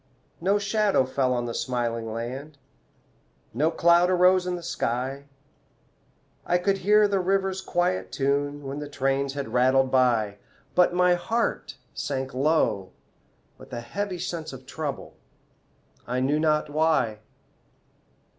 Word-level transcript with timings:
No 0.41 0.57
shadow 0.57 1.05
fell 1.05 1.31
on 1.31 1.45
the 1.45 1.53
smiling 1.53 2.11
land, 2.11 2.57
No 3.53 3.69
cloud 3.69 4.09
arose 4.09 4.47
in 4.47 4.55
the 4.55 4.63
sky; 4.63 5.25
I 6.43 6.57
could 6.57 6.79
hear 6.79 7.07
the 7.07 7.19
river's 7.19 7.61
quiet 7.61 8.11
tune 8.11 8.63
When 8.63 8.79
the 8.79 8.89
trains 8.89 9.35
had 9.35 9.49
rattled 9.53 9.91
by; 9.91 10.39
But 10.73 10.95
my 10.95 11.13
heart 11.13 11.77
sank 11.93 12.33
low 12.33 12.89
with 13.59 13.71
a 13.73 13.81
heavy 13.81 14.17
sense 14.17 14.51
Of 14.51 14.65
trouble, 14.65 15.17
I 16.07 16.19
knew 16.19 16.39
not 16.39 16.67
why. 16.71 17.19